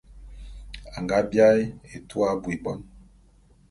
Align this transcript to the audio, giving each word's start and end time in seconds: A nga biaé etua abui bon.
A 0.95 0.97
nga 1.03 1.17
biaé 1.29 1.61
etua 1.95 2.25
abui 2.33 2.55
bon. 2.63 2.79